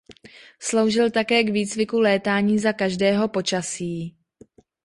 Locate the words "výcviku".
1.49-1.99